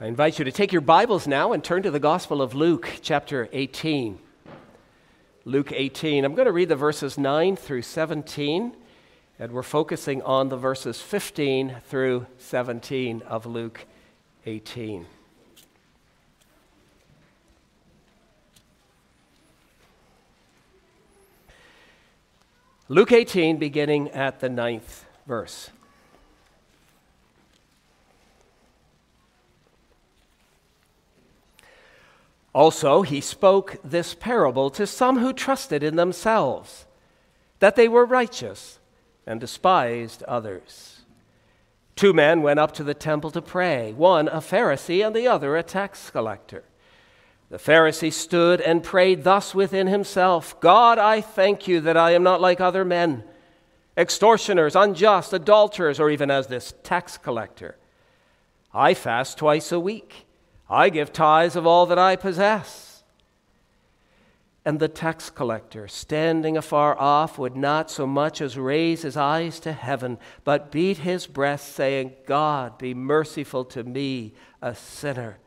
[0.00, 2.88] I invite you to take your Bibles now and turn to the Gospel of Luke,
[3.02, 4.20] chapter 18.
[5.44, 6.24] Luke 18.
[6.24, 8.76] I'm going to read the verses 9 through 17,
[9.40, 13.86] and we're focusing on the verses 15 through 17 of Luke
[14.46, 15.04] 18.
[22.88, 25.70] Luke 18, beginning at the ninth verse.
[32.58, 36.86] Also, he spoke this parable to some who trusted in themselves
[37.60, 38.80] that they were righteous
[39.24, 41.02] and despised others.
[41.94, 45.56] Two men went up to the temple to pray, one a Pharisee and the other
[45.56, 46.64] a tax collector.
[47.48, 52.24] The Pharisee stood and prayed thus within himself God, I thank you that I am
[52.24, 53.22] not like other men,
[53.96, 57.76] extortioners, unjust, adulterers, or even as this tax collector.
[58.74, 60.24] I fast twice a week.
[60.70, 63.02] I give tithes of all that I possess.
[64.64, 69.60] And the tax collector, standing afar off, would not so much as raise his eyes
[69.60, 75.38] to heaven, but beat his breast, saying, God, be merciful to me, a sinner.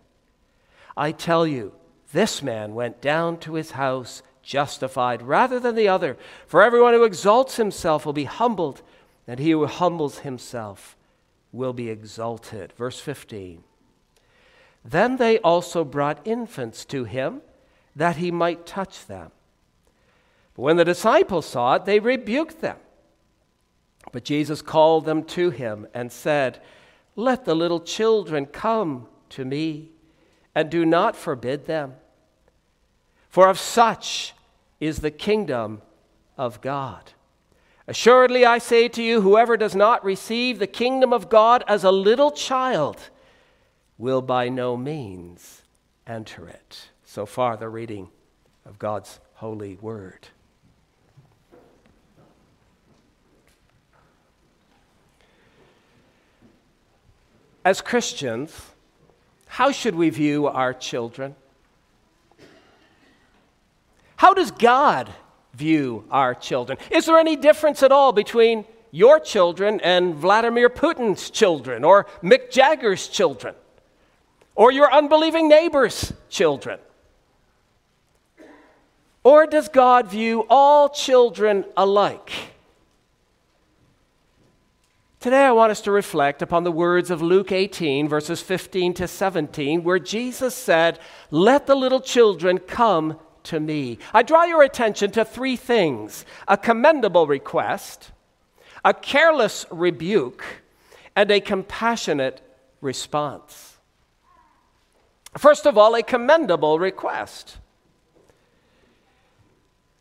[0.98, 1.74] I tell you,
[2.14, 6.18] this man went down to his house justified rather than the other.
[6.48, 8.82] For everyone who exalts himself will be humbled,
[9.28, 10.98] and he who humbles himself
[11.52, 12.74] will be exalted.
[12.74, 13.64] Verse 15.
[14.84, 17.42] Then they also brought infants to him
[17.96, 19.32] that he might touch them.
[20.56, 22.78] But when the disciples saw it, they rebuked them.
[24.12, 26.62] But Jesus called them to him and said,
[27.16, 29.92] Let the little children come to me,
[30.54, 31.96] and do not forbid them.
[33.30, 34.34] For of such
[34.80, 35.82] is the kingdom
[36.38, 37.12] of God.
[37.88, 41.92] Assuredly, I say to you, whoever does not receive the kingdom of God as a
[41.92, 43.10] little child,
[44.02, 45.62] will by no means
[46.08, 46.90] enter it.
[47.06, 48.10] So far, the reading
[48.66, 50.28] of God's holy word.
[57.64, 58.60] As Christians,
[59.46, 61.36] how should we view our children?
[64.16, 65.12] How does God
[65.54, 66.80] view our children?
[66.90, 72.50] Is there any difference at all between your children and Vladimir Putin's children or Mick
[72.50, 73.54] Jagger's children?
[74.56, 76.80] Or your unbelieving neighbor's children?
[79.24, 82.32] Or does God view all children alike?
[85.20, 89.08] Today, I want us to reflect upon the words of Luke 18, verses 15 to
[89.08, 90.98] 17, where Jesus said,
[91.30, 94.00] Let the little children come to me.
[94.16, 98.12] I draw your attention to three things a commendable request,
[98.84, 100.44] a careless rebuke,
[101.16, 102.42] and a compassionate
[102.82, 103.71] response.
[105.38, 107.58] First of all, a commendable request.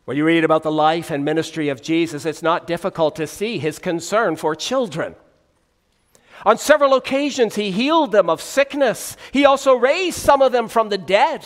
[0.05, 3.59] When you read about the life and ministry of Jesus, it's not difficult to see
[3.59, 5.15] his concern for children.
[6.45, 9.15] On several occasions, he healed them of sickness.
[9.31, 11.45] He also raised some of them from the dead.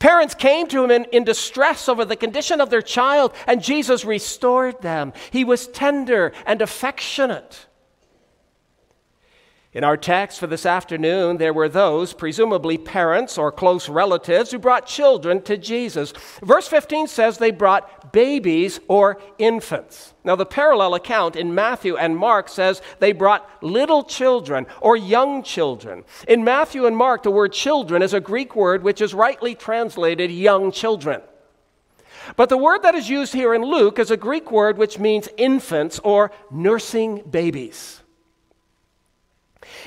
[0.00, 4.04] Parents came to him in, in, distress over the condition of their child, and Jesus
[4.04, 5.12] restored them.
[5.30, 7.68] He was tender and affectionate.
[9.74, 14.58] In our text for this afternoon, there were those, presumably parents or close relatives, who
[14.58, 16.12] brought children to Jesus.
[16.42, 20.12] Verse 15 says they brought babies or infants.
[20.24, 25.42] Now, the parallel account in Matthew and Mark says they brought little children or young
[25.42, 26.04] children.
[26.28, 30.30] In Matthew and Mark, the word children is a Greek word which is rightly translated
[30.30, 31.22] young children.
[32.36, 35.30] But the word that is used here in Luke is a Greek word which means
[35.38, 38.01] infants or nursing babies.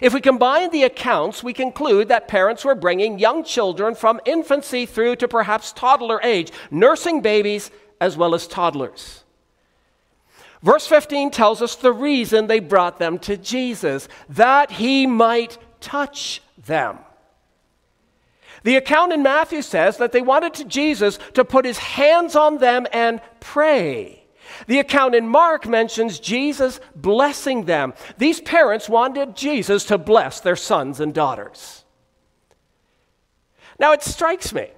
[0.01, 4.85] If we combine the accounts, we conclude that parents were bringing young children from infancy
[4.85, 9.23] through to perhaps toddler age, nursing babies as well as toddlers.
[10.61, 16.41] Verse 15 tells us the reason they brought them to Jesus, that he might touch
[16.57, 16.97] them.
[18.63, 22.57] The account in Matthew says that they wanted to Jesus to put his hands on
[22.57, 24.24] them and pray.
[24.67, 27.93] The account in Mark mentions Jesus blessing them.
[28.17, 31.83] These parents wanted Jesus to bless their sons and daughters.
[33.79, 34.69] Now, it strikes me.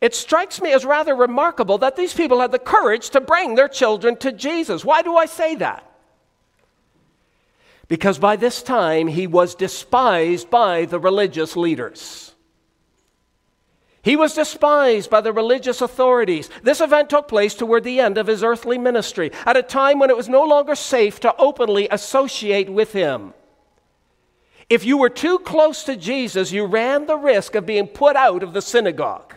[0.00, 3.68] It strikes me as rather remarkable that these people had the courage to bring their
[3.68, 4.84] children to Jesus.
[4.84, 5.86] Why do I say that?
[7.86, 12.34] Because by this time he was despised by the religious leaders.
[14.02, 16.48] He was despised by the religious authorities.
[16.62, 20.08] This event took place toward the end of his earthly ministry, at a time when
[20.08, 23.34] it was no longer safe to openly associate with him.
[24.70, 28.42] If you were too close to Jesus, you ran the risk of being put out
[28.42, 29.34] of the synagogue.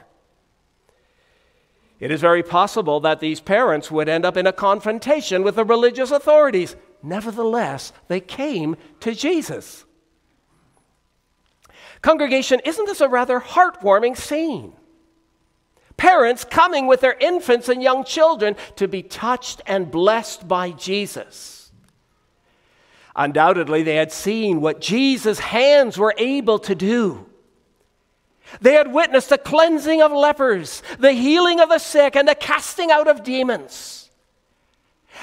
[2.00, 5.66] It is very possible that these parents would end up in a confrontation with the
[5.66, 6.76] religious authorities.
[7.02, 9.86] Nevertheless, they came to Jesus.
[12.04, 14.74] Congregation, isn't this a rather heartwarming scene?
[15.96, 21.72] Parents coming with their infants and young children to be touched and blessed by Jesus.
[23.16, 27.26] Undoubtedly, they had seen what Jesus' hands were able to do.
[28.60, 32.92] They had witnessed the cleansing of lepers, the healing of the sick, and the casting
[32.92, 34.03] out of demons.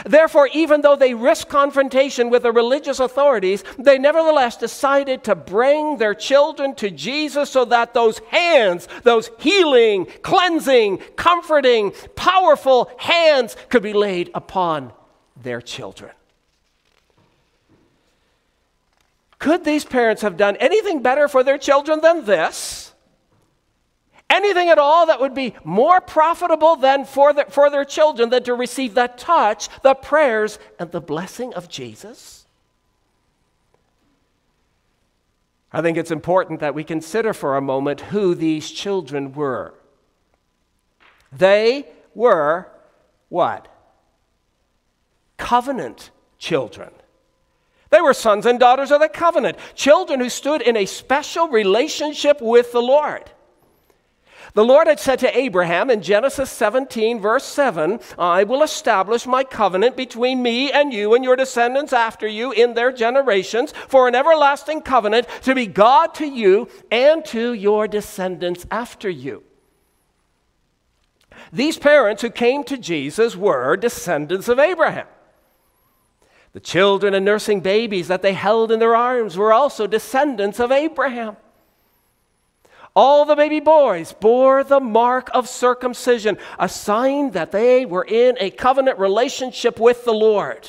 [0.07, 5.99] Therefore, even though they risked confrontation with the religious authorities, they nevertheless decided to bring
[5.99, 13.83] their children to Jesus so that those hands, those healing, cleansing, comforting, powerful hands could
[13.83, 14.93] be laid upon
[15.37, 16.13] their children.
[19.39, 22.90] Could these parents have done anything better for their children than this?
[24.31, 28.43] Anything at all that would be more profitable than for, the, for their children than
[28.45, 32.47] to receive the touch, the prayers, and the blessing of Jesus?
[35.73, 39.75] I think it's important that we consider for a moment who these children were.
[41.33, 42.69] They were
[43.29, 43.69] what?
[45.37, 46.91] Covenant children.
[47.91, 52.41] They were sons and daughters of the covenant, children who stood in a special relationship
[52.41, 53.31] with the Lord.
[54.55, 59.45] The Lord had said to Abraham in Genesis 17, verse 7, I will establish my
[59.45, 64.15] covenant between me and you and your descendants after you in their generations for an
[64.15, 69.45] everlasting covenant to be God to you and to your descendants after you.
[71.53, 75.07] These parents who came to Jesus were descendants of Abraham.
[76.53, 80.73] The children and nursing babies that they held in their arms were also descendants of
[80.73, 81.37] Abraham.
[82.97, 88.37] All the baby boys bore the mark of circumcision, a sign that they were in
[88.41, 90.69] a covenant relationship with the Lord.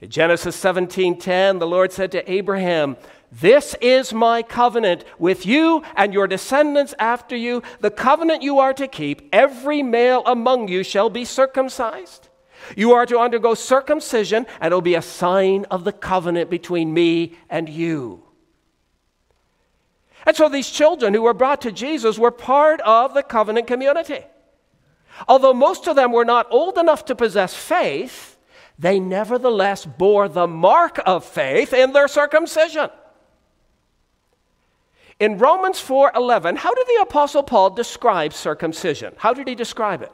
[0.00, 2.96] In Genesis 17:10, the Lord said to Abraham,
[3.30, 8.74] "This is my covenant with you and your descendants after you, the covenant you are
[8.74, 9.28] to keep.
[9.32, 12.28] Every male among you shall be circumcised.
[12.76, 16.92] You are to undergo circumcision, and it will be a sign of the covenant between
[16.92, 18.24] me and you."
[20.26, 24.24] And so these children who were brought to Jesus were part of the covenant community.
[25.28, 28.36] Although most of them were not old enough to possess faith,
[28.78, 32.90] they nevertheless bore the mark of faith in their circumcision.
[35.20, 39.14] In Romans 4:11, how did the apostle Paul describe circumcision?
[39.18, 40.12] How did he describe it?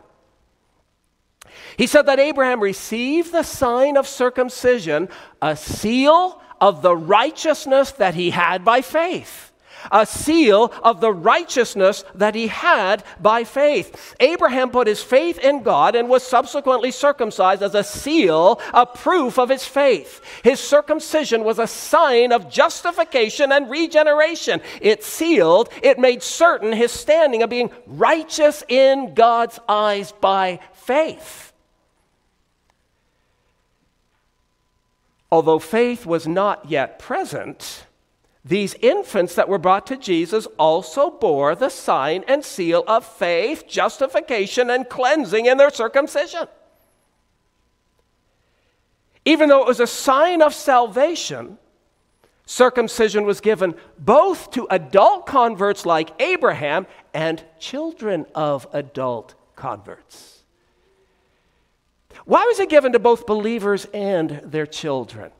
[1.76, 5.08] He said that Abraham received the sign of circumcision,
[5.40, 9.47] a seal of the righteousness that he had by faith
[9.90, 14.16] a seal of the righteousness that he had by faith.
[14.20, 19.38] Abraham put his faith in God and was subsequently circumcised as a seal, a proof
[19.38, 20.20] of his faith.
[20.42, 24.60] His circumcision was a sign of justification and regeneration.
[24.80, 31.52] It sealed, it made certain his standing of being righteous in God's eyes by faith.
[35.30, 37.84] Although faith was not yet present,
[38.48, 43.68] these infants that were brought to Jesus also bore the sign and seal of faith,
[43.68, 46.48] justification, and cleansing in their circumcision.
[49.26, 51.58] Even though it was a sign of salvation,
[52.46, 60.42] circumcision was given both to adult converts like Abraham and children of adult converts.
[62.24, 65.32] Why was it given to both believers and their children?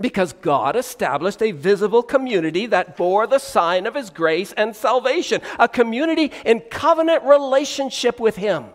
[0.00, 5.40] Because God established a visible community that bore the sign of His grace and salvation,
[5.58, 8.66] a community in covenant relationship with Him.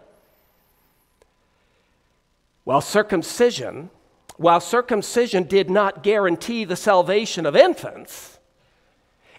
[2.65, 3.89] While circumcision,
[4.37, 8.39] while circumcision did not guarantee the salvation of infants,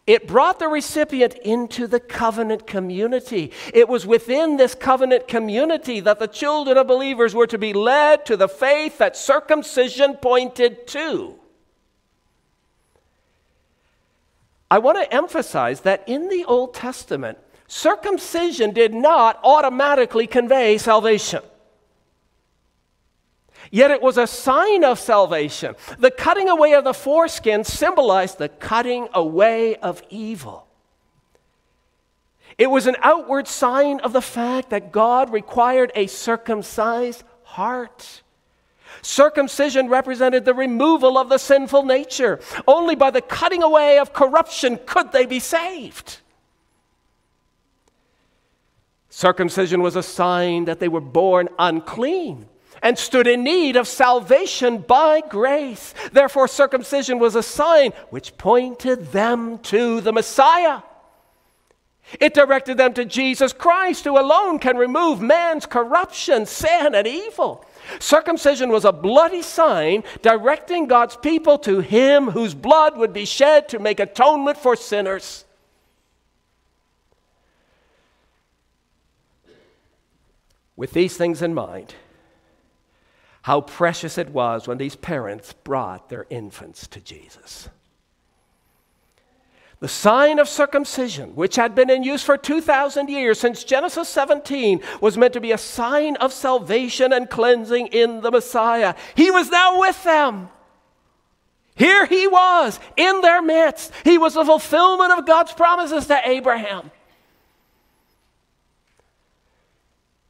[0.07, 3.53] it brought the recipient into the covenant community.
[3.73, 8.26] It was within this covenant community that the children of believers were to be led
[8.26, 11.38] to the faith that circumcision pointed to.
[14.75, 17.38] I want to emphasize that in the Old Testament,
[17.69, 21.43] circumcision did not automatically convey salvation.
[23.71, 25.76] Yet it was a sign of salvation.
[26.00, 30.66] The cutting away of the foreskin symbolized the cutting away of evil.
[32.59, 38.24] It was an outward sign of the fact that God required a circumcised heart
[39.05, 42.41] Circumcision represented the removal of the sinful nature.
[42.67, 46.21] Only by the cutting away of corruption could they be saved.
[49.11, 52.47] Circumcision was a sign that they were born unclean
[52.83, 55.93] and stood in need of salvation by grace.
[56.11, 60.81] Therefore, circumcision was a sign which pointed them to the Messiah.
[62.21, 67.65] It directed them to Jesus Christ, who alone can remove man's corruption, sin, and evil.
[67.99, 73.69] Circumcision was a bloody sign directing God's people to Him whose blood would be shed
[73.71, 75.45] to make atonement for sinners.
[80.77, 81.95] With these things in mind,
[83.43, 87.69] how precious it was when these parents brought their infants to Jesus.
[89.85, 94.81] The sign of circumcision, which had been in use for 2,000 years since Genesis 17,
[95.03, 98.95] was meant to be a sign of salvation and cleansing in the Messiah.
[99.14, 100.49] He was now with them.
[101.75, 103.93] Here he was in their midst.
[104.05, 106.91] He was the fulfillment of God's promises to Abraham.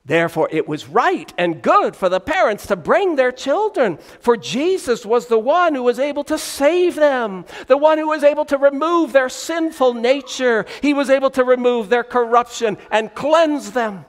[0.06, 5.06] Therefore, it was right and good for the parents to bring their children, for Jesus
[5.06, 8.58] was the one who was able to save them, the one who was able to
[8.58, 10.66] remove their sinful nature.
[10.82, 14.04] He was able to remove their corruption and cleanse them.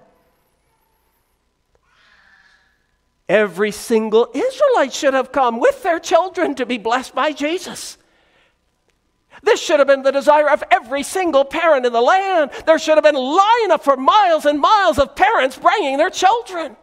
[3.30, 7.98] Every single Israelite should have come with their children to be blessed by Jesus.
[9.46, 12.50] This should have been the desire of every single parent in the land.
[12.66, 16.76] There should have been line up for miles and miles of parents bringing their children.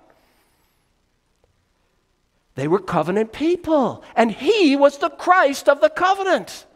[2.55, 6.67] They were covenant people, and he was the Christ of the covenant.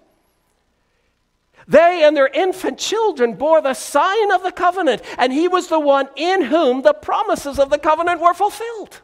[1.69, 5.79] They and their infant children bore the sign of the covenant, and he was the
[5.79, 9.03] one in whom the promises of the covenant were fulfilled.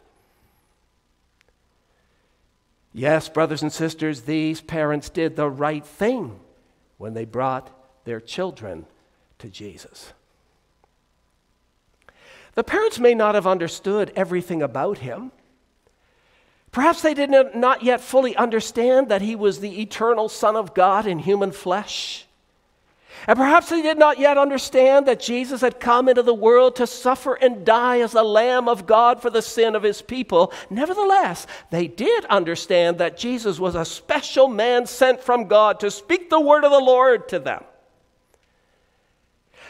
[2.92, 6.40] Yes, brothers and sisters, these parents did the right thing
[7.02, 7.68] when they brought
[8.04, 8.86] their children
[9.36, 10.12] to Jesus.
[12.54, 15.32] The parents may not have understood everything about him.
[16.70, 21.04] Perhaps they did not yet fully understand that he was the eternal Son of God
[21.04, 22.24] in human flesh.
[23.26, 26.86] And perhaps they did not yet understand that Jesus had come into the world to
[26.86, 30.52] suffer and die as the Lamb of God for the sin of his people.
[30.70, 36.30] Nevertheless, they did understand that Jesus was a special man sent from God to speak
[36.30, 37.62] the word of the Lord to them.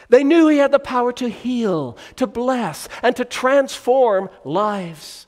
[0.09, 5.27] They knew he had the power to heal, to bless, and to transform lives.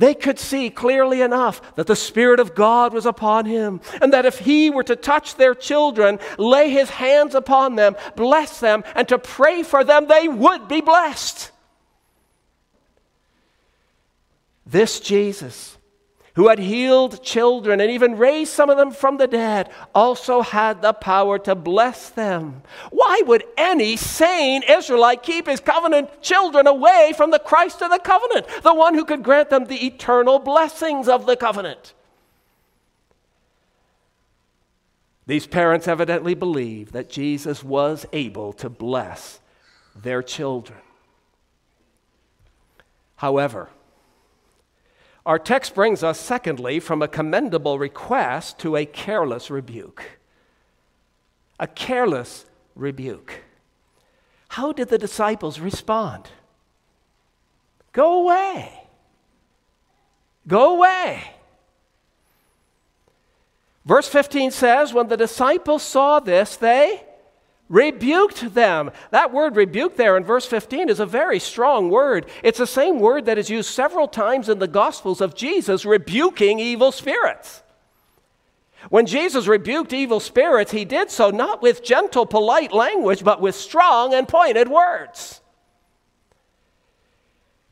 [0.00, 4.24] They could see clearly enough that the Spirit of God was upon him, and that
[4.24, 9.06] if he were to touch their children, lay his hands upon them, bless them, and
[9.08, 11.50] to pray for them, they would be blessed.
[14.64, 15.76] This Jesus
[16.34, 20.80] who had healed children and even raised some of them from the dead, also had
[20.80, 22.62] the power to bless them.
[22.90, 27.98] Why would any sane Israelite keep his covenant children away from the Christ of the
[27.98, 31.94] covenant, the one who could grant them the eternal blessings of the covenant?
[35.26, 39.40] These parents evidently believed that Jesus was able to bless
[39.94, 40.78] their children.
[43.16, 43.68] However,
[45.26, 50.18] our text brings us, secondly, from a commendable request to a careless rebuke.
[51.58, 53.42] A careless rebuke.
[54.48, 56.28] How did the disciples respond?
[57.92, 58.72] Go away.
[60.46, 61.22] Go away.
[63.84, 67.02] Verse 15 says, When the disciples saw this, they
[67.70, 68.90] rebuked them.
[69.12, 72.26] That word rebuke there in verse 15 is a very strong word.
[72.42, 76.58] It's the same word that is used several times in the Gospels of Jesus rebuking
[76.58, 77.62] evil spirits.
[78.88, 83.54] When Jesus rebuked evil spirits, he did so not with gentle, polite language, but with
[83.54, 85.39] strong and pointed words.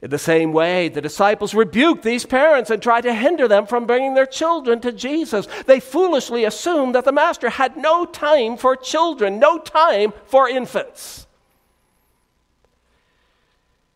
[0.01, 3.85] In the same way, the disciples rebuked these parents and tried to hinder them from
[3.85, 5.49] bringing their children to Jesus.
[5.67, 11.27] They foolishly assumed that the Master had no time for children, no time for infants.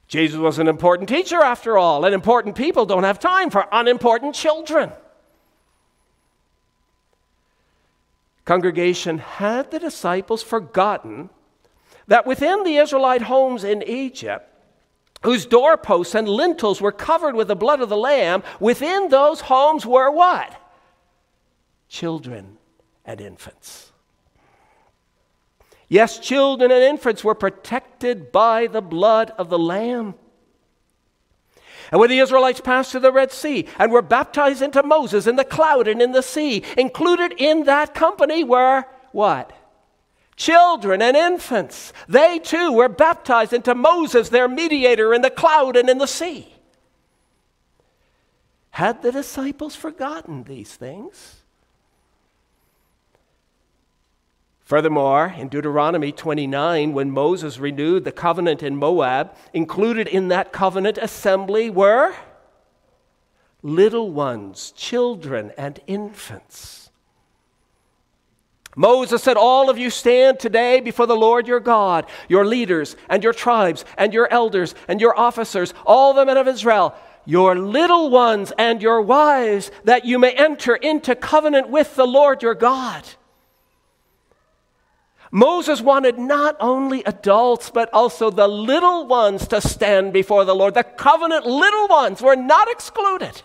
[0.09, 4.35] Jesus was an important teacher, after all, and important people don't have time for unimportant
[4.35, 4.91] children.
[8.45, 11.31] Congregation, had the disciples forgotten
[12.09, 14.52] that within the Israelite homes in Egypt,
[15.25, 19.87] whose doorposts and lintels were covered with the blood of the Lamb, within those homes
[19.87, 20.57] were what?
[21.89, 22.59] Children
[23.05, 23.93] and infants.
[25.89, 30.15] Yes, children and infants were protected by the blood of the Lamb.
[31.91, 35.37] And when the Israelites passed through the Red Sea and were baptized into Moses in
[35.37, 39.53] the cloud and in the sea, included in that company were what?
[40.37, 41.93] Children and infants.
[42.09, 46.55] They too were baptized into Moses, their mediator, in the cloud and in the sea.
[48.71, 51.43] Had the disciples forgotten these things?
[54.65, 60.97] Furthermore, in Deuteronomy 29, when Moses renewed the covenant in Moab, included in that covenant
[60.97, 62.15] assembly were
[63.63, 66.82] little ones, children, and infants.
[68.75, 73.23] Moses said, All of you stand today before the Lord your God, your leaders, and
[73.23, 78.11] your tribes, and your elders, and your officers, all the men of Israel your little
[78.11, 83.05] ones and your wives, that you may enter into covenant with the Lord your God.
[85.31, 90.75] Moses wanted not only adults, but also the little ones to stand before the Lord.
[90.75, 93.43] The covenant little ones were not excluded.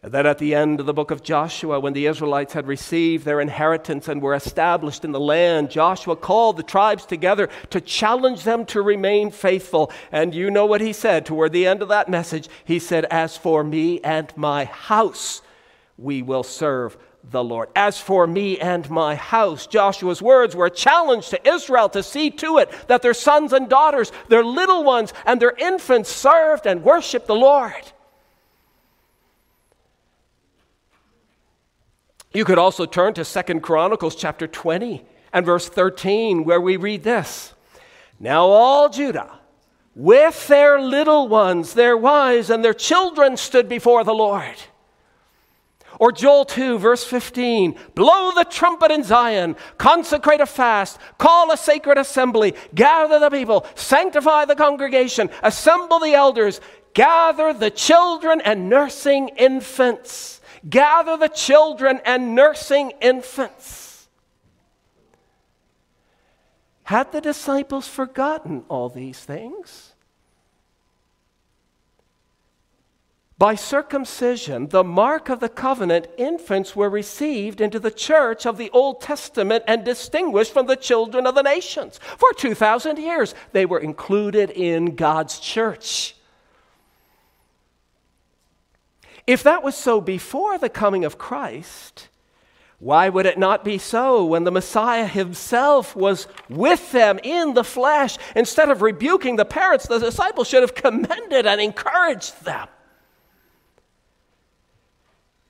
[0.00, 3.24] And then at the end of the book of Joshua, when the Israelites had received
[3.24, 8.44] their inheritance and were established in the land, Joshua called the tribes together to challenge
[8.44, 9.90] them to remain faithful.
[10.12, 12.48] And you know what he said toward the end of that message?
[12.64, 15.42] He said, As for me and my house,
[15.96, 17.68] we will serve the Lord.
[17.74, 22.30] As for me and my house, Joshua's words were a challenge to Israel to see
[22.30, 26.84] to it that their sons and daughters, their little ones, and their infants served and
[26.84, 27.92] worshiped the Lord.
[32.32, 37.02] You could also turn to Second Chronicles chapter 20 and verse 13, where we read
[37.02, 37.54] this
[38.20, 39.38] Now all Judah,
[39.94, 44.56] with their little ones, their wives, and their children, stood before the Lord.
[45.98, 51.56] Or Joel 2, verse 15 Blow the trumpet in Zion, consecrate a fast, call a
[51.56, 56.60] sacred assembly, gather the people, sanctify the congregation, assemble the elders,
[56.92, 60.37] gather the children and nursing infants
[60.68, 64.08] Gather the children and nursing infants.
[66.84, 69.92] Had the disciples forgotten all these things?
[73.38, 78.68] By circumcision, the mark of the covenant, infants were received into the church of the
[78.70, 82.00] Old Testament and distinguished from the children of the nations.
[82.16, 86.16] For 2,000 years, they were included in God's church.
[89.28, 92.08] If that was so before the coming of Christ,
[92.78, 97.62] why would it not be so when the Messiah himself was with them in the
[97.62, 98.16] flesh?
[98.34, 102.68] Instead of rebuking the parents, the disciples should have commended and encouraged them.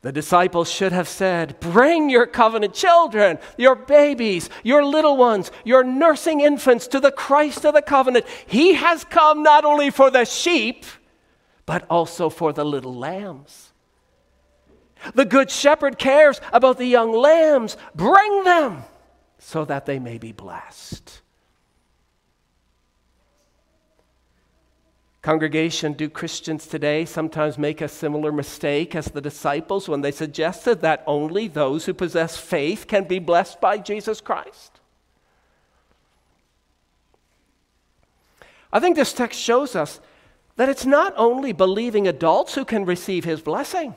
[0.00, 5.84] The disciples should have said, Bring your covenant children, your babies, your little ones, your
[5.84, 8.26] nursing infants to the Christ of the covenant.
[8.44, 10.84] He has come not only for the sheep,
[11.68, 13.74] but also for the little lambs.
[15.14, 17.76] The good shepherd cares about the young lambs.
[17.94, 18.85] Bring them
[19.38, 21.20] so that they may be blessed.
[25.20, 30.81] Congregation, do Christians today sometimes make a similar mistake as the disciples when they suggested
[30.81, 34.81] that only those who possess faith can be blessed by Jesus Christ?
[38.72, 40.00] I think this text shows us
[40.58, 43.94] that it's not only believing adults who can receive his blessing.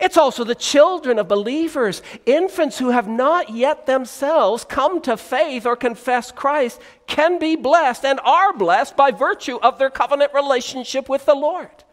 [0.00, 5.66] It's also the children of believers, infants who have not yet themselves come to faith
[5.66, 11.08] or confess Christ, can be blessed and are blessed by virtue of their covenant relationship
[11.08, 11.84] with the Lord.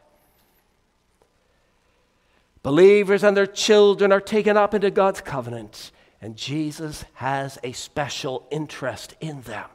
[2.64, 8.48] Believers and their children are taken up into God's covenant, and Jesus has a special
[8.50, 9.70] interest in them.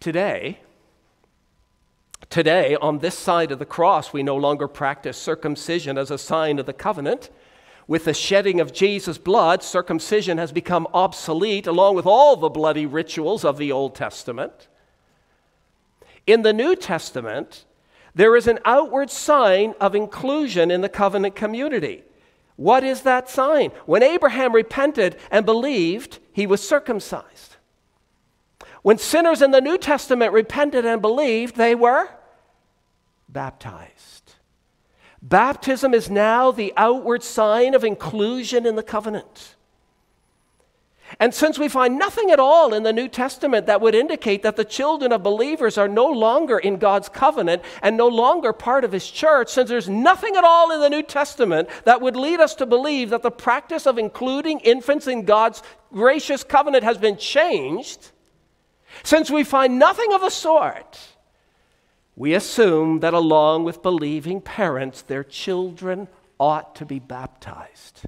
[0.00, 0.58] Today,
[2.30, 6.58] Today, on this side of the cross, we no longer practice circumcision as a sign
[6.58, 7.30] of the covenant.
[7.86, 12.86] With the shedding of Jesus' blood, circumcision has become obsolete along with all the bloody
[12.86, 14.68] rituals of the Old Testament.
[16.26, 17.64] In the New Testament,
[18.14, 22.04] there is an outward sign of inclusion in the covenant community.
[22.56, 23.70] What is that sign?
[23.86, 27.51] When Abraham repented and believed, he was circumcised.
[28.82, 32.08] When sinners in the New Testament repented and believed, they were
[33.28, 34.34] baptized.
[35.22, 39.54] Baptism is now the outward sign of inclusion in the covenant.
[41.20, 44.56] And since we find nothing at all in the New Testament that would indicate that
[44.56, 48.92] the children of believers are no longer in God's covenant and no longer part of
[48.92, 52.54] His church, since there's nothing at all in the New Testament that would lead us
[52.56, 58.10] to believe that the practice of including infants in God's gracious covenant has been changed,
[59.02, 60.98] Since we find nothing of the sort,
[62.16, 68.02] we assume that along with believing parents, their children ought to be baptized.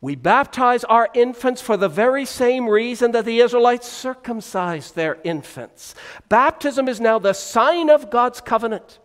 [0.00, 5.94] We baptize our infants for the very same reason that the Israelites circumcised their infants.
[6.30, 8.98] Baptism is now the sign of God's covenant.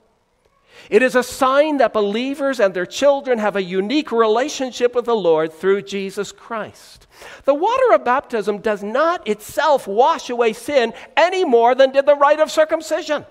[0.89, 5.15] It is a sign that believers and their children have a unique relationship with the
[5.15, 7.07] Lord through Jesus Christ.
[7.45, 12.15] The water of baptism does not itself wash away sin any more than did the
[12.15, 13.25] rite of circumcision.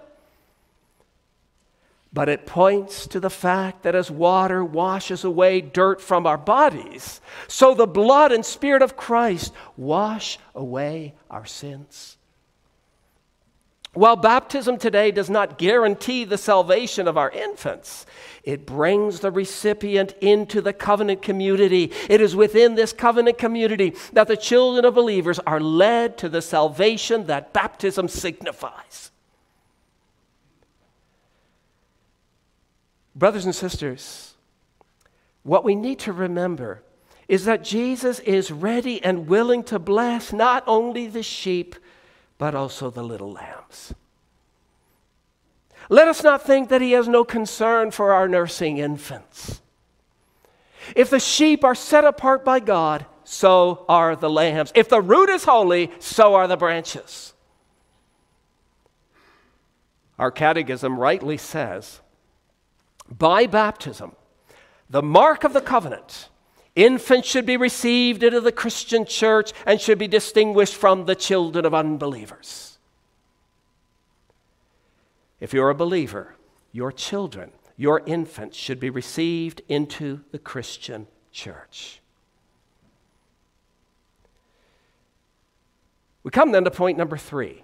[2.13, 7.21] But it points to the fact that as water washes away dirt from our bodies,
[7.49, 12.17] so the blood and spirit of Christ wash away our sins.
[13.95, 18.07] While baptism today does not guarantee the salvation of our infants,
[18.43, 21.93] it brings the recipient into the covenant community.
[22.11, 26.43] It is within this covenant community that the children of believers are led to the
[26.43, 29.13] salvation that baptism signifies.
[33.15, 34.35] Brothers and sisters,
[35.45, 36.83] what we need to remember
[37.29, 41.77] is that Jesus is ready and willing to bless not only the sheep,
[42.45, 43.95] but also the little lambs.
[45.89, 49.63] Let us not think that he has no concern for our nursing infants.
[50.95, 54.73] If the sheep are set apart by God, so are the lambs.
[54.75, 57.33] If the root is holy, so are the branches.
[60.19, 62.03] Our catechism rightly says
[63.09, 64.17] by baptism,
[64.91, 66.29] the mark of the covenant,
[66.77, 71.65] infants should be received into the Christian church and should be distinguished from the children
[71.65, 72.79] of unbelievers.
[75.41, 76.35] If you're a believer,
[76.73, 82.01] your children, your infants should be received into the Christian church.
[86.23, 87.63] We come then to point number three.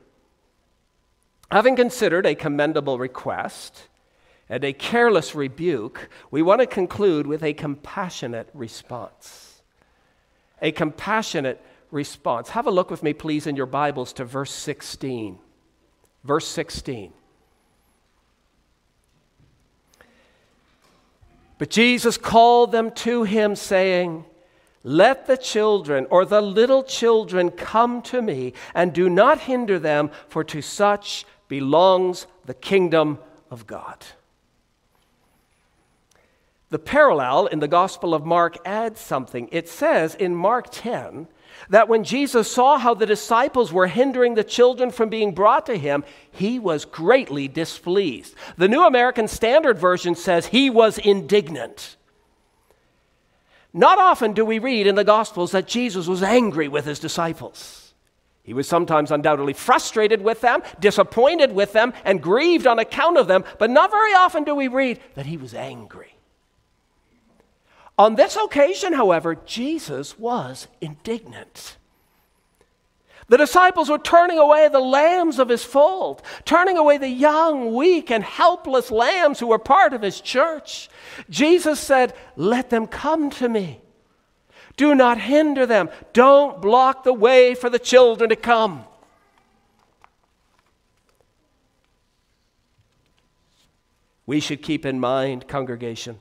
[1.50, 3.88] Having considered a commendable request,
[4.50, 9.62] and a careless rebuke, we want to conclude with a compassionate response.
[10.60, 12.50] A compassionate response.
[12.50, 15.38] Have a look with me, please, in your Bibles to verse 16.
[16.24, 17.12] Verse 16.
[21.56, 24.24] But Jesus called them to him, saying,
[24.82, 30.10] Let the children or the little children come to me, and do not hinder them,
[30.28, 34.04] for to such belongs the kingdom of God.
[36.70, 39.48] The parallel in the Gospel of Mark adds something.
[39.50, 41.26] It says in Mark 10
[41.68, 45.76] that when Jesus saw how the disciples were hindering the children from being brought to
[45.76, 48.36] him, he was greatly displeased.
[48.56, 51.96] The New American Standard Version says he was indignant.
[53.72, 57.92] Not often do we read in the Gospels that Jesus was angry with his disciples.
[58.44, 63.26] He was sometimes undoubtedly frustrated with them, disappointed with them, and grieved on account of
[63.26, 66.09] them, but not very often do we read that he was angry.
[68.00, 71.76] On this occasion, however, Jesus was indignant.
[73.28, 78.10] The disciples were turning away the lambs of his fold, turning away the young, weak,
[78.10, 80.88] and helpless lambs who were part of his church.
[81.28, 83.82] Jesus said, Let them come to me.
[84.78, 85.90] Do not hinder them.
[86.14, 88.86] Don't block the way for the children to come.
[94.24, 96.18] We should keep in mind, congregation,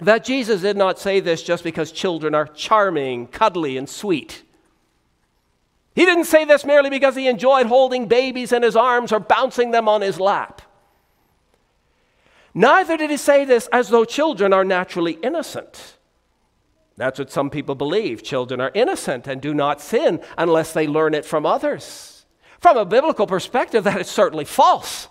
[0.00, 4.42] that Jesus did not say this just because children are charming, cuddly, and sweet.
[5.94, 9.72] He didn't say this merely because he enjoyed holding babies in his arms or bouncing
[9.72, 10.62] them on his lap.
[12.54, 15.96] Neither did he say this as though children are naturally innocent.
[16.96, 18.22] That's what some people believe.
[18.22, 22.24] Children are innocent and do not sin unless they learn it from others.
[22.60, 25.08] From a biblical perspective, that is certainly false.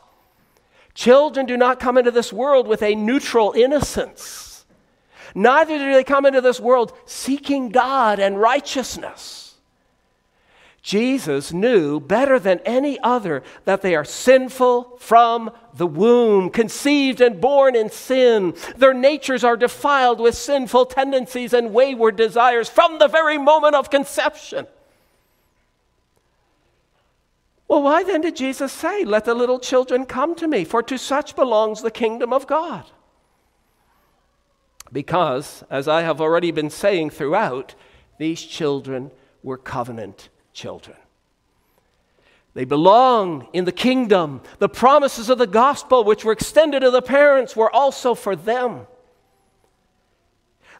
[0.93, 4.46] Children do not come into this world with a neutral innocence.
[5.37, 9.53] Neither do they come into this world seeking God and righteousness.
[10.81, 17.39] Jesus knew better than any other that they are sinful from the womb, conceived and
[17.39, 18.55] born in sin.
[18.77, 23.91] Their natures are defiled with sinful tendencies and wayward desires from the very moment of
[23.91, 24.65] conception.
[27.67, 30.97] Well, why then did Jesus say, Let the little children come to me, for to
[30.97, 32.85] such belongs the kingdom of God?
[34.91, 37.75] Because, as I have already been saying throughout,
[38.17, 39.11] these children
[39.43, 40.97] were covenant children.
[42.53, 44.41] They belong in the kingdom.
[44.57, 48.87] The promises of the gospel, which were extended to the parents, were also for them.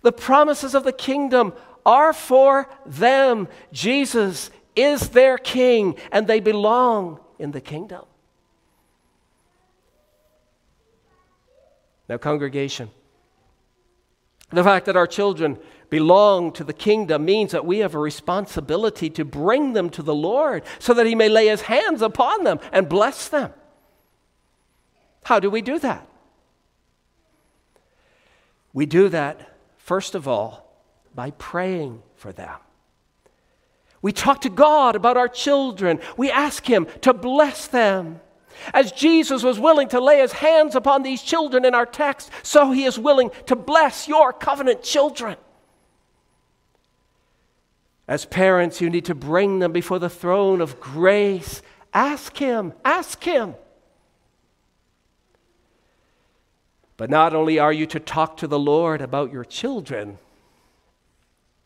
[0.02, 1.54] The promises of the kingdom
[1.86, 3.48] are for them.
[3.72, 8.06] Jesus is their king, and they belong in the kingdom.
[12.10, 12.90] Now, congregation,
[14.50, 15.58] the fact that our children
[15.90, 20.16] belong to the kingdom means that we have a responsibility to bring them to the
[20.16, 23.52] Lord so that He may lay His hands upon them and bless them.
[25.24, 26.08] How do we do that?
[28.74, 30.72] We do that, first of all,
[31.14, 32.56] by praying for them.
[34.02, 36.00] We talk to God about our children.
[36.16, 38.22] We ask Him to bless them.
[38.74, 42.72] As Jesus was willing to lay His hands upon these children in our text, so
[42.72, 45.38] He is willing to bless your covenant children.
[48.08, 51.62] As parents, you need to bring them before the throne of grace.
[51.94, 53.56] Ask Him, ask Him.
[56.96, 60.18] But not only are you to talk to the Lord about your children,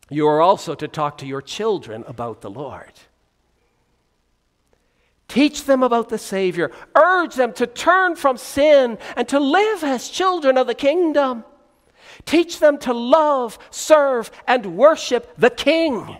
[0.09, 2.91] you are also to talk to your children about the Lord.
[5.31, 6.71] Teach them about the Savior.
[6.93, 11.45] Urge them to turn from sin and to live as children of the kingdom.
[12.25, 16.17] Teach them to love, serve, and worship the King.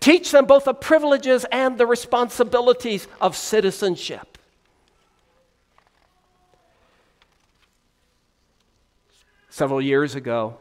[0.00, 4.38] Teach them both the privileges and the responsibilities of citizenship.
[9.50, 10.56] Several years ago,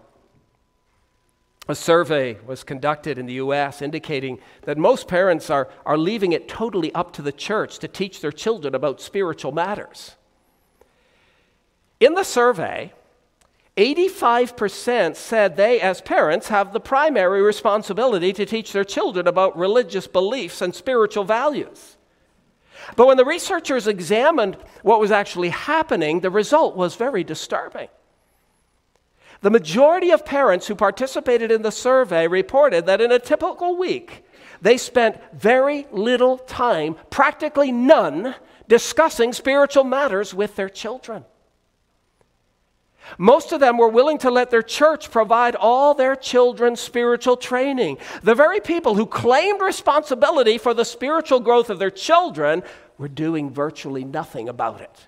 [1.67, 3.81] a survey was conducted in the U.S.
[3.81, 8.19] indicating that most parents are, are leaving it totally up to the church to teach
[8.19, 10.15] their children about spiritual matters.
[12.01, 12.91] In the survey,
[13.77, 20.05] 85% said they, as parents, have the primary responsibility to teach their children about religious
[20.05, 21.97] beliefs and spiritual values.
[22.97, 27.87] But when the researchers examined what was actually happening, the result was very disturbing.
[29.43, 34.23] The majority of parents who participated in the survey reported that in a typical week,
[34.61, 38.35] they spent very little time, practically none,
[38.69, 41.25] discussing spiritual matters with their children.
[43.17, 47.97] Most of them were willing to let their church provide all their children's spiritual training.
[48.21, 52.63] The very people who claimed responsibility for the spiritual growth of their children
[52.97, 55.07] were doing virtually nothing about it.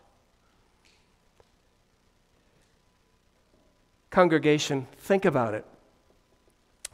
[4.15, 5.65] Congregation, think about it.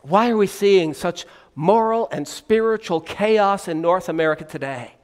[0.02, 4.96] Why are we seeing such moral and spiritual chaos in North America today?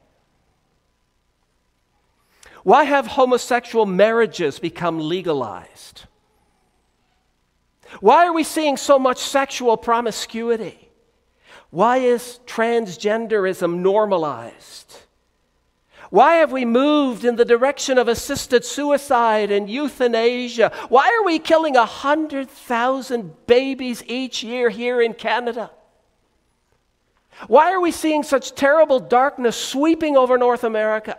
[2.63, 6.05] Why have homosexual marriages become legalized?
[7.99, 10.89] Why are we seeing so much sexual promiscuity?
[11.69, 15.03] Why is transgenderism normalized?
[16.09, 20.71] Why have we moved in the direction of assisted suicide and euthanasia?
[20.89, 25.71] Why are we killing 100,000 babies each year here in Canada?
[27.47, 31.17] Why are we seeing such terrible darkness sweeping over North America?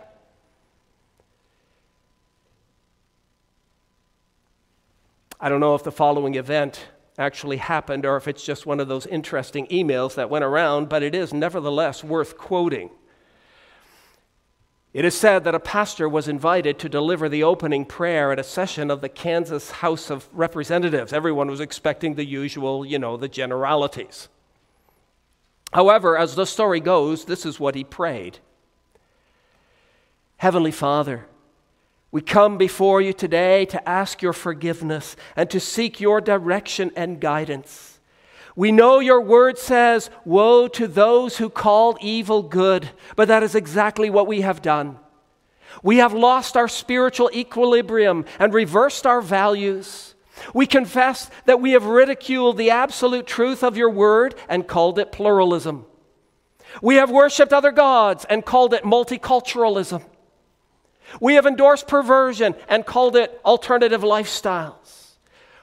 [5.39, 8.87] I don't know if the following event actually happened or if it's just one of
[8.87, 12.89] those interesting emails that went around, but it is nevertheless worth quoting.
[14.91, 18.43] It is said that a pastor was invited to deliver the opening prayer at a
[18.43, 21.13] session of the Kansas House of Representatives.
[21.13, 24.29] Everyone was expecting the usual, you know, the generalities.
[25.73, 28.39] However, as the story goes, this is what he prayed
[30.37, 31.27] Heavenly Father,
[32.11, 37.19] we come before you today to ask your forgiveness and to seek your direction and
[37.19, 37.88] guidance.
[38.59, 43.55] We know your word says, Woe to those who call evil good, but that is
[43.55, 44.99] exactly what we have done.
[45.81, 50.13] We have lost our spiritual equilibrium and reversed our values.
[50.53, 55.13] We confess that we have ridiculed the absolute truth of your word and called it
[55.13, 55.85] pluralism.
[56.81, 60.03] We have worshiped other gods and called it multiculturalism.
[61.21, 64.98] We have endorsed perversion and called it alternative lifestyles.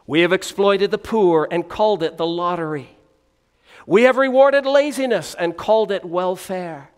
[0.06, 2.96] We have exploited the poor and called it the lottery.
[3.86, 6.90] We have rewarded laziness and called it welfare.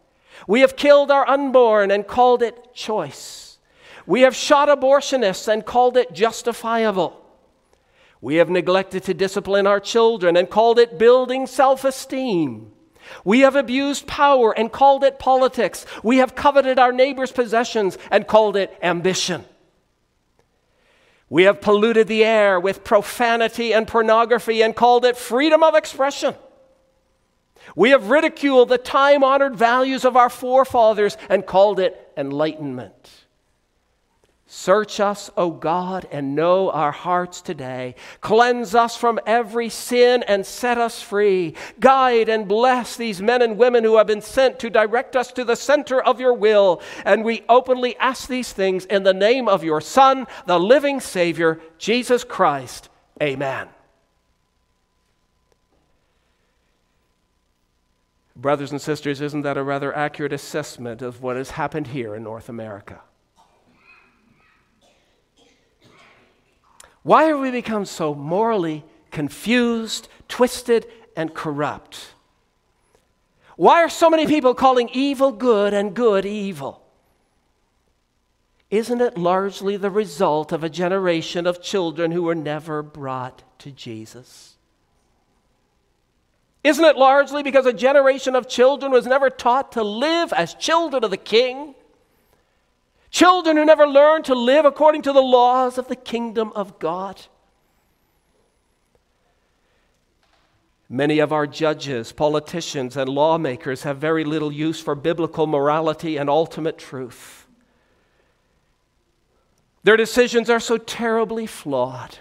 [0.47, 3.59] We have killed our unborn and called it choice.
[4.07, 7.25] We have shot abortionists and called it justifiable.
[8.21, 12.73] We have neglected to discipline our children and called it building self esteem.
[13.25, 15.87] We have abused power and called it politics.
[16.03, 19.45] We have coveted our neighbor's possessions and called it ambition.
[21.31, 26.35] We have polluted the air with profanity and pornography and called it freedom of expression.
[27.77, 33.27] We have ridiculed the time honored values of our forefathers and called it enlightenment.
[34.51, 37.95] Search us, O God, and know our hearts today.
[38.23, 41.55] Cleanse us from every sin and set us free.
[41.79, 45.45] Guide and bless these men and women who have been sent to direct us to
[45.45, 46.81] the center of your will.
[47.05, 51.61] And we openly ask these things in the name of your Son, the living Savior,
[51.77, 52.89] Jesus Christ.
[53.23, 53.69] Amen.
[58.35, 62.23] Brothers and sisters, isn't that a rather accurate assessment of what has happened here in
[62.23, 63.03] North America?
[67.03, 72.15] Why have we become so morally confused, twisted, and corrupt?
[73.57, 76.83] Why are so many people calling evil good and good evil?
[78.71, 83.71] Isn't it largely the result of a generation of children who were never brought to
[83.71, 84.57] Jesus?
[86.63, 91.03] Isn't it largely because a generation of children was never taught to live as children
[91.03, 91.75] of the King?
[93.11, 97.21] Children who never learn to live according to the laws of the kingdom of God.
[100.91, 106.31] Many of our judges, politicians, and lawmakers have very little use for biblical morality and
[106.31, 107.47] ultimate truth.
[109.85, 112.19] Their decisions are so terribly flawed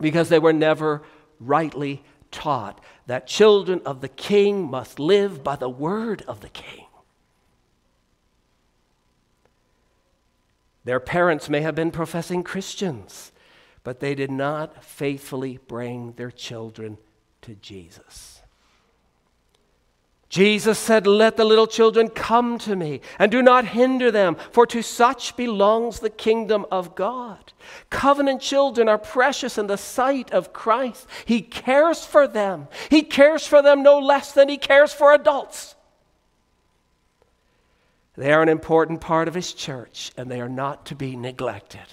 [0.00, 1.02] because they were never
[1.40, 6.83] rightly taught that children of the king must live by the word of the king.
[10.84, 13.32] Their parents may have been professing Christians,
[13.82, 16.98] but they did not faithfully bring their children
[17.42, 18.42] to Jesus.
[20.34, 24.66] Jesus said, Let the little children come to me, and do not hinder them, for
[24.66, 27.52] to such belongs the kingdom of God.
[27.88, 31.06] Covenant children are precious in the sight of Christ.
[31.24, 32.66] He cares for them.
[32.90, 35.73] He cares for them no less than he cares for adults.
[38.16, 41.86] They are an important part of his church, and they are not to be neglected.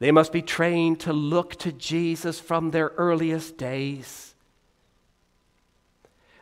[0.00, 4.34] They must be trained to look to Jesus from their earliest days.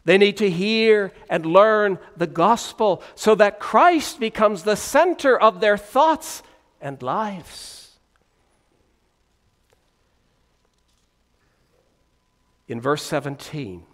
[0.05, 5.61] They need to hear and learn the gospel so that Christ becomes the center of
[5.61, 6.43] their thoughts
[6.81, 7.91] and lives.
[12.67, 13.85] In verse 17,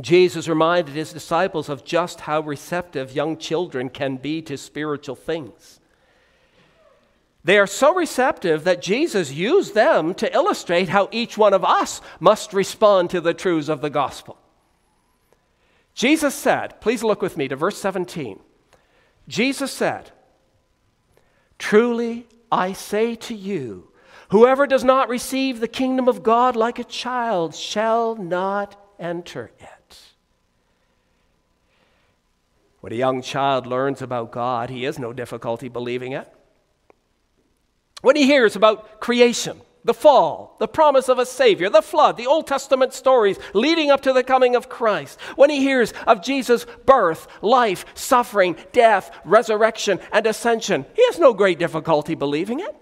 [0.00, 5.80] Jesus reminded his disciples of just how receptive young children can be to spiritual things.
[7.44, 12.00] They are so receptive that Jesus used them to illustrate how each one of us
[12.20, 14.38] must respond to the truths of the gospel.
[15.94, 18.38] Jesus said, please look with me to verse 17.
[19.28, 20.10] Jesus said,
[21.58, 23.90] Truly I say to you,
[24.30, 29.81] whoever does not receive the kingdom of God like a child shall not enter it.
[32.82, 36.26] When a young child learns about God, he has no difficulty believing it.
[38.00, 42.26] When he hears about creation, the fall, the promise of a Savior, the flood, the
[42.26, 46.66] Old Testament stories leading up to the coming of Christ, when he hears of Jesus'
[46.84, 52.74] birth, life, suffering, death, resurrection, and ascension, he has no great difficulty believing it.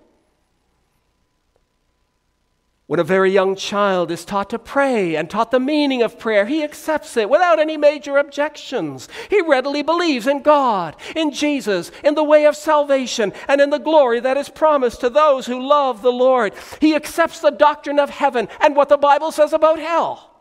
[2.90, 6.44] When a very young child is taught to pray and taught the meaning of prayer,
[6.44, 9.08] he accepts it without any major objections.
[9.28, 13.78] He readily believes in God, in Jesus, in the way of salvation, and in the
[13.78, 16.52] glory that is promised to those who love the Lord.
[16.80, 20.32] He accepts the doctrine of heaven and what the Bible says about hell.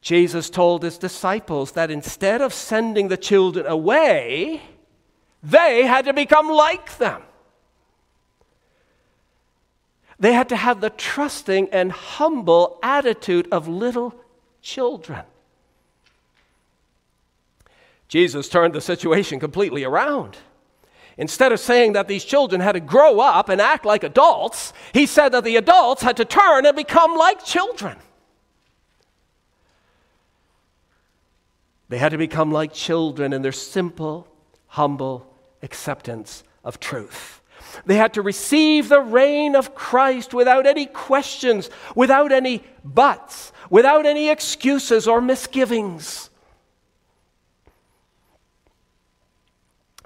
[0.00, 4.62] Jesus told his disciples that instead of sending the children away,
[5.42, 7.22] they had to become like them.
[10.18, 14.14] They had to have the trusting and humble attitude of little
[14.62, 15.22] children.
[18.08, 20.36] Jesus turned the situation completely around.
[21.16, 25.06] Instead of saying that these children had to grow up and act like adults, he
[25.06, 27.96] said that the adults had to turn and become like children.
[31.88, 34.26] They had to become like children in their simple,
[34.66, 37.40] humble acceptance of truth.
[37.86, 44.06] They had to receive the reign of Christ without any questions, without any buts, without
[44.06, 46.30] any excuses or misgivings.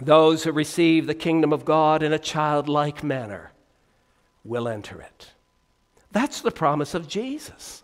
[0.01, 3.53] Those who receive the kingdom of God in a childlike manner
[4.45, 5.33] will enter it.
[6.13, 7.83] That's the promise of Jesus.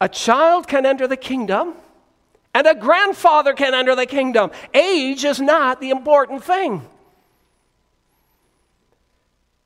[0.00, 1.74] A child can enter the kingdom,
[2.54, 4.50] and a grandfather can enter the kingdom.
[4.74, 6.82] Age is not the important thing.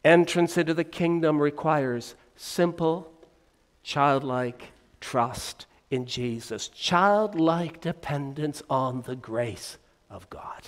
[0.07, 3.13] Entrance into the kingdom requires simple,
[3.83, 9.79] childlike trust in Jesus, childlike dependence on the grace
[10.09, 10.63] of God.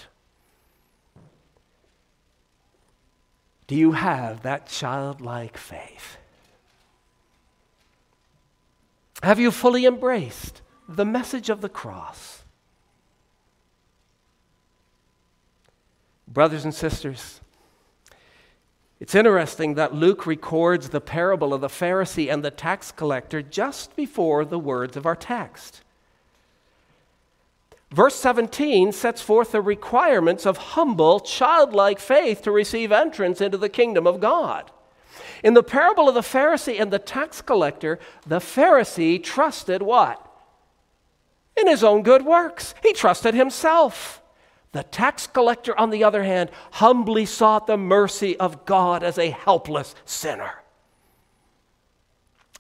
[3.69, 6.17] Do you have that childlike faith?
[9.23, 12.43] Have you fully embraced the message of the cross?
[16.27, 17.41] Brothers and sisters,
[19.01, 23.95] it's interesting that Luke records the parable of the Pharisee and the tax collector just
[23.95, 25.83] before the words of our text.
[27.91, 33.69] Verse 17 sets forth the requirements of humble, childlike faith to receive entrance into the
[33.69, 34.71] kingdom of God.
[35.43, 40.25] In the parable of the Pharisee and the tax collector, the Pharisee trusted what?
[41.57, 42.75] In his own good works.
[42.83, 44.21] He trusted himself.
[44.73, 49.31] The tax collector, on the other hand, humbly sought the mercy of God as a
[49.31, 50.63] helpless sinner.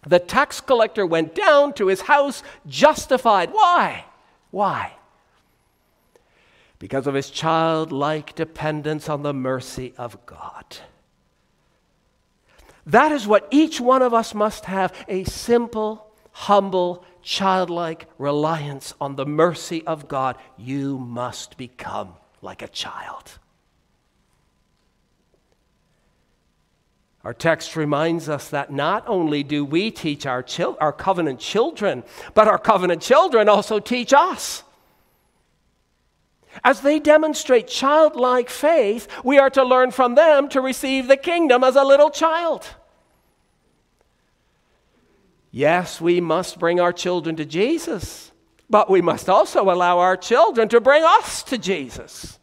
[0.06, 3.50] The tax collector went down to his house justified.
[3.52, 4.04] Why?
[4.50, 4.92] Why?
[6.78, 10.78] Because of his childlike dependence on the mercy of God.
[12.86, 19.16] That is what each one of us must have a simple, humble, childlike reliance on
[19.16, 20.36] the mercy of God.
[20.56, 23.38] You must become like a child.
[27.24, 32.04] Our text reminds us that not only do we teach our, chil- our covenant children,
[32.32, 34.62] but our covenant children also teach us.
[36.64, 41.62] As they demonstrate childlike faith, we are to learn from them to receive the kingdom
[41.62, 42.66] as a little child.
[45.50, 48.32] Yes, we must bring our children to Jesus,
[48.68, 52.38] but we must also allow our children to bring us to Jesus.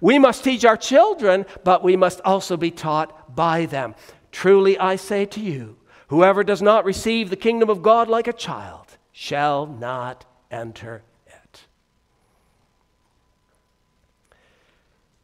[0.00, 3.94] We must teach our children, but we must also be taught by them.
[4.32, 5.76] Truly, I say to you,
[6.08, 11.02] whoever does not receive the kingdom of God like a child shall not enter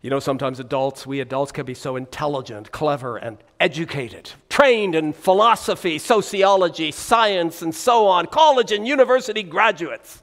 [0.05, 5.15] You know, sometimes adults, we adults can be so intelligent, clever, and educated, trained in
[5.15, 10.23] philosophy, sociology, science, and so on, college and university graduates.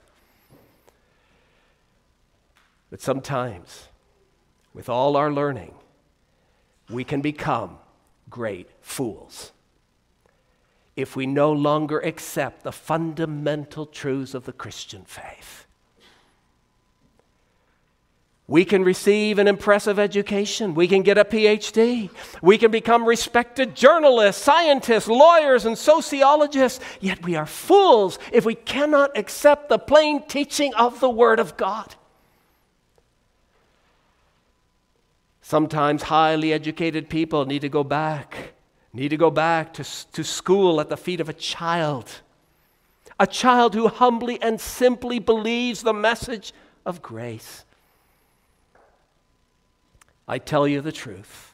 [2.92, 3.88] But sometimes,
[4.72, 5.74] with all our learning,
[6.88, 7.80] we can become
[8.30, 9.52] great fools
[10.96, 15.61] if we no longer accept the fundamental truths of the Christian faith.
[18.52, 20.76] We can receive an impressive education.
[20.76, 22.10] We can get a PhD.
[22.42, 26.84] We can become respected journalists, scientists, lawyers, and sociologists.
[27.00, 31.56] Yet we are fools if we cannot accept the plain teaching of the Word of
[31.56, 31.96] God.
[35.42, 38.52] Sometimes highly educated people need to go back,
[38.92, 42.12] need to go back to, to school at the feet of a child.
[43.18, 46.52] A child who humbly and simply believes the message
[46.86, 47.64] of grace.
[50.32, 51.54] I tell you the truth.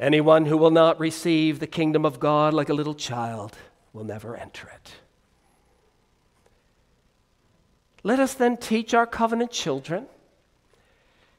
[0.00, 3.56] Anyone who will not receive the kingdom of God like a little child
[3.92, 4.96] will never enter it.
[8.02, 10.06] Let us then teach our covenant children,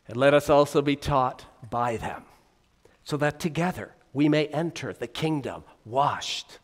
[0.07, 2.23] and let us also be taught by them,
[3.03, 6.59] so that together we may enter the kingdom washed,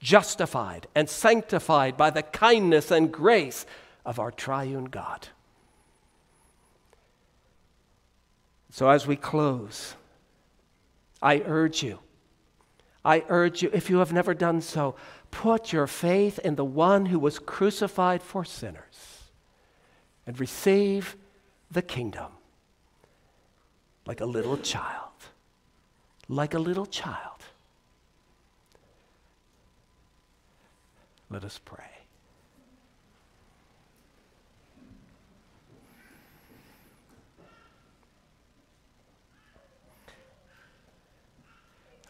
[0.00, 3.64] justified, and sanctified by the kindness and grace
[4.04, 5.28] of our triune God.
[8.76, 9.94] So, as we close,
[11.22, 11.98] I urge you,
[13.06, 14.96] I urge you, if you have never done so,
[15.30, 19.30] put your faith in the one who was crucified for sinners
[20.26, 21.16] and receive
[21.70, 22.32] the kingdom
[24.04, 25.24] like a little child.
[26.28, 27.40] Like a little child.
[31.30, 31.95] Let us pray.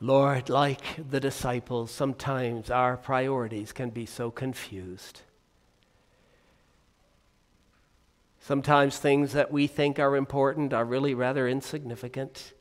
[0.00, 5.22] Lord, like the disciples, sometimes our priorities can be so confused.
[8.38, 12.52] Sometimes things that we think are important are really rather insignificant.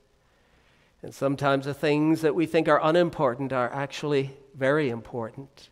[1.04, 5.70] And sometimes the things that we think are unimportant are actually very important.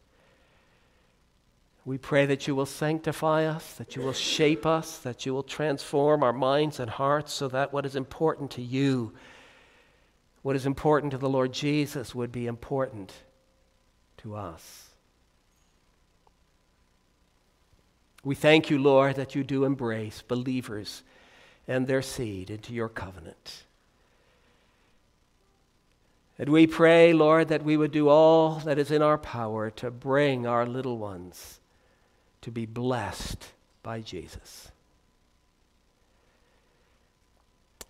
[1.85, 5.43] We pray that you will sanctify us, that you will shape us, that you will
[5.43, 9.13] transform our minds and hearts so that what is important to you
[10.43, 13.11] what is important to the Lord Jesus would be important
[14.17, 14.89] to us.
[18.23, 21.03] We thank you, Lord, that you do embrace believers
[21.67, 23.63] and their seed into your covenant.
[26.37, 29.91] And we pray, Lord, that we would do all that is in our power to
[29.91, 31.59] bring our little ones
[32.41, 33.47] to be blessed
[33.81, 34.72] by Jesus.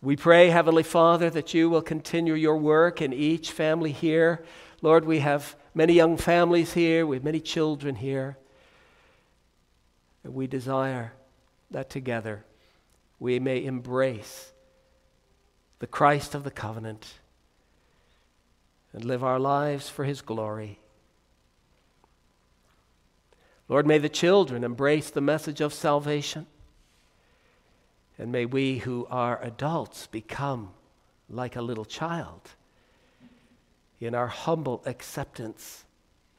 [0.03, 4.43] We pray, Heavenly Father, that you will continue your work in each family here.
[4.81, 8.37] Lord, we have many young families here, we have many children here.
[10.25, 11.13] And we desire
[11.71, 12.43] that together
[13.17, 14.51] we may embrace
[15.79, 17.13] the Christ of the covenant
[18.91, 20.79] and live our lives for his glory.
[23.69, 26.47] Lord, may the children embrace the message of salvation.
[28.17, 30.71] And may we who are adults become
[31.29, 32.41] like a little child
[33.99, 35.85] in our humble acceptance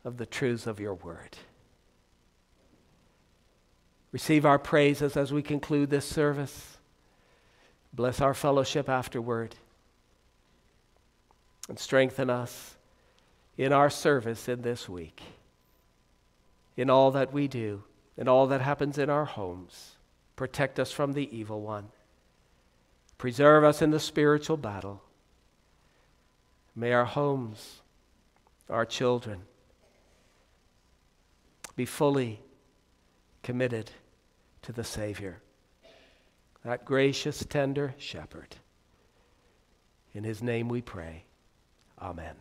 [0.05, 1.37] of the truths of your word.
[4.13, 6.77] Receive our praises as we conclude this service.
[7.93, 9.57] Bless our fellowship afterward.
[11.69, 12.77] And strengthen us
[13.57, 15.23] in our service in this week,
[16.77, 17.83] in all that we do,
[18.17, 19.94] in all that happens in our homes.
[20.37, 21.89] Protect us from the evil one.
[23.19, 25.03] Preserve us in the spiritual battle.
[26.75, 27.81] May our homes,
[28.69, 29.43] our children,
[31.77, 32.41] be fully
[33.43, 33.91] committed
[34.63, 35.41] to the Savior,
[36.65, 38.57] that gracious, tender shepherd.
[40.15, 41.25] In his name we pray.
[42.01, 42.35] Amen.